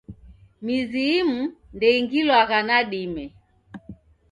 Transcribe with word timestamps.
Mizi 0.63 1.01
imu 1.19 1.41
ndeingilwagha 1.75 2.59
nadime 2.67 3.25